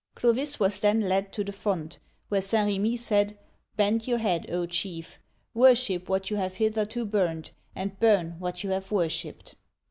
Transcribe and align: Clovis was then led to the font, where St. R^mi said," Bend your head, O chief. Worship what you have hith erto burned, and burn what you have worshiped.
Clovis 0.15 0.59
was 0.59 0.79
then 0.79 1.01
led 1.01 1.31
to 1.33 1.43
the 1.43 1.51
font, 1.51 1.99
where 2.29 2.41
St. 2.41 2.67
R^mi 2.67 2.97
said," 2.97 3.37
Bend 3.77 4.07
your 4.07 4.17
head, 4.17 4.49
O 4.49 4.65
chief. 4.65 5.19
Worship 5.53 6.09
what 6.09 6.31
you 6.31 6.37
have 6.37 6.55
hith 6.55 6.73
erto 6.73 7.07
burned, 7.07 7.51
and 7.75 7.99
burn 7.99 8.31
what 8.39 8.63
you 8.63 8.71
have 8.71 8.91
worshiped. 8.91 9.53